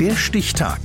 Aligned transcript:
Der 0.00 0.14
Stichtag. 0.14 0.78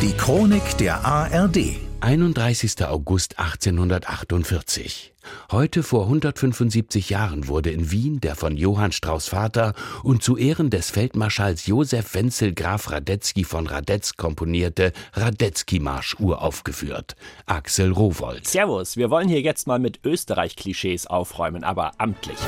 Die 0.00 0.12
Chronik 0.16 0.78
der 0.78 1.04
ARD. 1.04 1.58
31. 2.00 2.86
August 2.86 3.38
1848. 3.38 5.12
Heute 5.52 5.82
vor 5.82 6.04
175 6.04 7.10
Jahren 7.10 7.46
wurde 7.48 7.72
in 7.72 7.90
Wien 7.90 8.20
der 8.22 8.36
von 8.36 8.56
Johann 8.56 8.92
Strauß 8.92 9.28
Vater 9.28 9.74
und 10.02 10.22
zu 10.22 10.38
Ehren 10.38 10.70
des 10.70 10.90
Feldmarschalls 10.90 11.66
Josef 11.66 12.14
Wenzel 12.14 12.54
Graf 12.54 12.90
Radetzky 12.90 13.44
von 13.44 13.66
Radetz 13.66 14.16
komponierte 14.16 14.94
Radetzky-Marsch 15.12 16.16
uraufgeführt. 16.20 17.16
Axel 17.44 17.92
Rowold. 17.92 18.46
Servus, 18.46 18.96
wir 18.96 19.10
wollen 19.10 19.28
hier 19.28 19.42
jetzt 19.42 19.66
mal 19.66 19.78
mit 19.78 20.00
Österreich-Klischees 20.06 21.06
aufräumen, 21.06 21.64
aber 21.64 21.92
amtlich. 21.98 22.38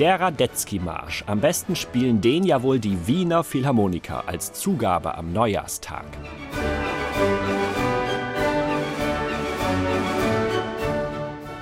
Der 0.00 0.20
Radetzky-Marsch. 0.20 1.22
Am 1.28 1.40
besten 1.40 1.76
spielen 1.76 2.20
den 2.20 2.42
ja 2.42 2.64
wohl 2.64 2.80
die 2.80 3.06
Wiener 3.06 3.44
Philharmoniker 3.44 4.24
als 4.26 4.52
Zugabe 4.52 5.16
am 5.16 5.32
Neujahrstag. 5.32 6.04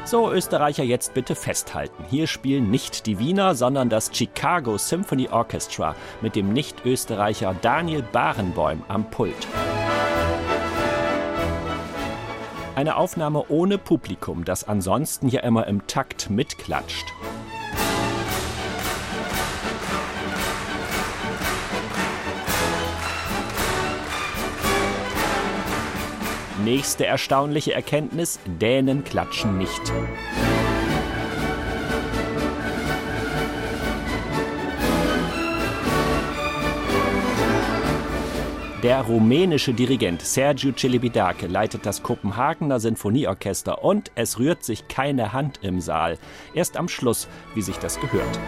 So, 0.07 0.33
Österreicher, 0.33 0.83
jetzt 0.83 1.13
bitte 1.13 1.35
festhalten. 1.35 2.05
Hier 2.09 2.27
spielen 2.27 2.71
nicht 2.71 3.05
die 3.05 3.19
Wiener, 3.19 3.55
sondern 3.55 3.91
das 3.91 4.11
Chicago 4.15 4.79
Symphony 4.79 5.29
Orchestra 5.29 5.95
mit 6.23 6.35
dem 6.35 6.55
Nicht-Österreicher 6.55 7.55
Daniel 7.61 8.03
Barenboim 8.03 8.83
am 8.89 9.11
Pult. 9.11 9.47
Eine 12.77 12.97
Aufnahme 12.97 13.45
ohne 13.51 13.77
Publikum, 13.77 14.47
das 14.47 14.67
ansonsten 14.67 15.29
ja 15.29 15.41
immer 15.41 15.67
im 15.67 15.87
Takt 15.87 16.31
mitklatscht. 16.31 17.13
Nächste 26.75 27.05
erstaunliche 27.05 27.75
Erkenntnis, 27.75 28.41
Dänen 28.47 29.05
klatschen 29.05 29.59
nicht. 29.59 29.93
Der 38.83 39.03
rumänische 39.03 39.75
Dirigent 39.75 40.23
Sergiu 40.23 40.73
Celibidache 40.73 41.47
leitet 41.47 41.85
das 41.85 42.03
Kopenhagener 42.03 42.81
Sinfonieorchester 42.81 43.85
und 43.85 44.11
es 44.15 44.39
rührt 44.39 44.65
sich 44.65 44.89
keine 44.89 45.35
Hand 45.35 45.61
im 45.61 45.79
Saal. 45.83 46.17
Erst 46.55 46.79
am 46.79 46.89
Schluss, 46.89 47.29
wie 47.55 47.61
sich 47.61 47.77
das 47.77 48.01
gehört. 48.01 48.41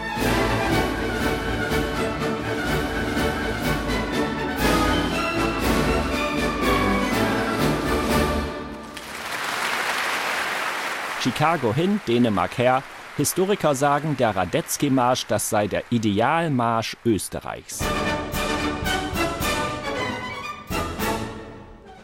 Chicago 11.25 11.73
hin, 11.73 11.99
Dänemark 12.07 12.59
her. 12.59 12.83
Historiker 13.17 13.73
sagen, 13.73 14.15
der 14.15 14.35
Radetzky-Marsch, 14.35 15.25
das 15.25 15.49
sei 15.49 15.65
der 15.65 15.81
Idealmarsch 15.89 16.95
Österreichs. 17.03 17.83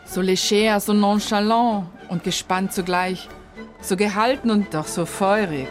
So 0.05 0.21
leger, 0.21 0.79
so 0.79 0.93
nonchalant 0.93 1.85
und 2.09 2.23
gespannt 2.23 2.73
zugleich, 2.73 3.29
so 3.79 3.95
gehalten 3.95 4.49
und 4.49 4.73
doch 4.73 4.87
so 4.87 5.05
feurig. 5.05 5.67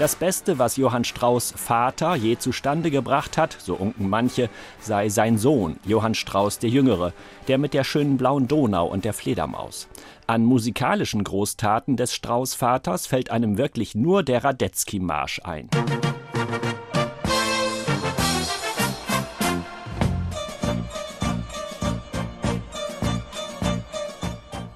Das 0.00 0.16
Beste, 0.16 0.58
was 0.58 0.78
Johann 0.78 1.04
Strauß 1.04 1.52
Vater 1.58 2.14
je 2.14 2.38
zustande 2.38 2.90
gebracht 2.90 3.36
hat, 3.36 3.54
so 3.60 3.74
unken 3.74 4.08
manche, 4.08 4.48
sei 4.80 5.10
sein 5.10 5.36
Sohn, 5.36 5.78
Johann 5.84 6.14
Strauß 6.14 6.58
der 6.58 6.70
Jüngere, 6.70 7.12
der 7.48 7.58
mit 7.58 7.74
der 7.74 7.84
schönen 7.84 8.16
blauen 8.16 8.48
Donau 8.48 8.86
und 8.86 9.04
der 9.04 9.12
Fledermaus. 9.12 9.88
An 10.26 10.42
musikalischen 10.46 11.22
Großtaten 11.22 11.98
des 11.98 12.14
Strauß-Vaters 12.14 13.06
fällt 13.08 13.30
einem 13.30 13.58
wirklich 13.58 13.94
nur 13.94 14.22
der 14.22 14.42
Radetzky-Marsch 14.42 15.42
ein. 15.44 15.68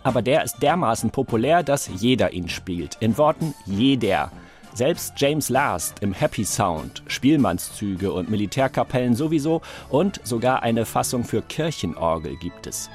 Aber 0.03 0.21
der 0.21 0.45
ist 0.45 0.59
dermaßen 0.59 1.09
populär, 1.09 1.63
dass 1.63 1.89
jeder 1.89 2.35
ihn 2.35 2.51
spielt. 2.51 2.99
In 3.01 3.17
Worten 3.17 3.55
jeder. 3.65 4.31
Selbst 4.75 5.15
James 5.19 5.51
Last 5.51 6.01
im 6.01 6.13
Happy 6.13 6.45
Sound, 6.45 7.05
Spielmannszüge 7.07 8.13
und 8.13 8.29
Militärkapellen 8.29 9.15
sowieso 9.15 9.63
und 9.89 10.21
sogar 10.25 10.65
eine 10.65 10.85
Fassung 10.85 11.23
für 11.23 11.43
Kirchenorgel 11.43 12.35
gibt 12.37 12.67
es. 12.67 12.91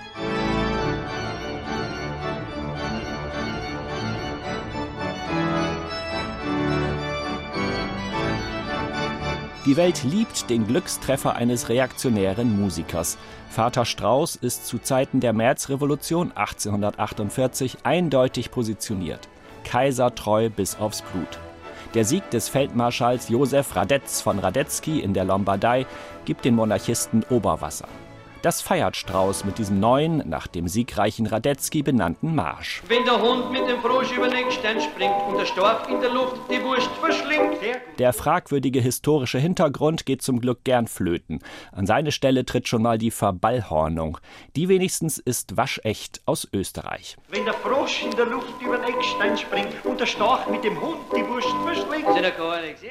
Die 9.66 9.78
Welt 9.78 10.04
liebt 10.04 10.50
den 10.50 10.68
Glückstreffer 10.68 11.38
eines 11.38 11.70
reaktionären 11.70 12.60
Musikers. 12.60 13.18
Vater 13.50 13.86
Strauß 13.86 14.36
ist 14.36 14.66
zu 14.66 14.80
Zeiten 14.80 15.22
der 15.22 15.32
Märzrevolution 15.32 16.34
1848 16.36 17.78
eindeutig 17.84 18.52
positioniert. 18.52 19.30
Kaisertreu 19.64 20.50
bis 20.50 20.76
aufs 20.76 21.04
Blut. 21.04 21.40
Der 21.96 22.06
Sieg 22.06 22.30
des 22.30 22.50
Feldmarschalls 22.50 23.30
Josef 23.30 23.76
Radetz 23.76 24.22
von 24.22 24.38
Radetzky 24.38 25.00
in 25.00 25.16
der 25.16 25.24
Lombardei 25.24 25.88
gibt 26.24 26.46
den 26.46 26.54
Monarchisten 26.54 27.26
Oberwasser. 27.32 27.88
Das 28.42 28.62
feiert 28.62 28.96
Strauß 28.96 29.44
mit 29.44 29.58
diesem 29.58 29.82
neuen, 29.82 30.24
nach 30.30 30.48
dem 30.48 30.70
siegreichen 30.70 31.28
Radetzky 31.28 31.84
benannten 31.84 32.36
Marsch. 32.36 32.82
Wenn 32.88 33.04
der 33.04 33.22
Hund 33.22 33.52
mit 33.52 33.68
dem 33.68 33.82
Frosch 33.82 34.14
über 34.14 34.30
den 34.30 34.50
Stein 34.50 34.80
springt 34.80 35.16
und 35.28 35.38
der 35.38 35.46
Storch 35.46 35.90
in 35.90 36.00
der 36.00 36.14
Luft 36.14 36.38
die 36.50 36.64
Wurst 36.64 36.90
verschlingt. 37.02 37.58
Der 37.98 38.14
fragwürdige 38.14 38.80
historische 38.80 39.40
Hintergrund 39.40 40.06
geht 40.06 40.22
zum 40.22 40.40
Glück 40.40 40.64
gern 40.64 40.88
flöten. 40.88 41.40
An 41.74 41.86
seine 41.86 42.14
Stelle 42.14 42.46
tritt 42.46 42.70
schon 42.70 42.82
mal 42.82 42.98
die 42.98 43.12
Verballhornung. 43.12 44.20
Die 44.56 44.70
wenigstens 44.70 45.18
ist 45.18 45.58
waschecht 45.58 46.22
aus 46.26 46.48
Österreich. 46.54 47.18
Wenn 47.28 47.44
der 47.44 47.54
Frosch 47.56 48.04
in 48.06 48.16
der 48.16 48.26
Luft 48.26 48.62
über 48.62 48.78
den 48.78 48.96
Eckstein 48.96 49.38
springt 49.38 49.74
und 49.84 50.00
der 50.00 50.06
Storch 50.06 50.48
mit 50.48 50.64
dem 50.64 50.80
Hund 50.80 51.00
die 51.14 51.28
Wurst 51.28 51.50
verschlingt. 51.66 52.08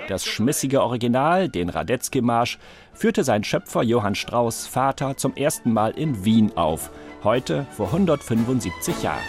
Das 0.08 0.26
schmissige 0.26 0.82
Original, 0.82 1.48
den 1.48 1.70
Radetzky-Marsch, 1.70 2.58
führte 2.98 3.22
sein 3.22 3.44
Schöpfer 3.44 3.82
Johann 3.82 4.16
Strauß 4.16 4.66
Vater 4.66 5.16
zum 5.16 5.34
ersten 5.38 5.72
Mal 5.72 5.92
in 5.92 6.24
Wien 6.24 6.52
auf, 6.56 6.90
heute 7.22 7.66
vor 7.70 7.86
175 7.86 9.02
Jahren. 9.02 9.22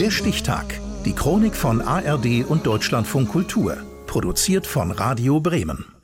Der 0.00 0.10
Stichtag. 0.10 0.80
Die 1.04 1.12
Chronik 1.12 1.54
von 1.54 1.82
ARD 1.82 2.44
und 2.48 2.66
Deutschlandfunk 2.66 3.28
Kultur. 3.28 3.76
Produziert 4.06 4.66
von 4.66 4.90
Radio 4.90 5.40
Bremen. 5.40 5.97